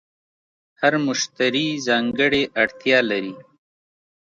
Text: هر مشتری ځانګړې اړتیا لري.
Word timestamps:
هر 0.79 0.93
مشتری 1.07 1.67
ځانګړې 1.87 2.41
اړتیا 2.61 2.99
لري. 3.09 3.33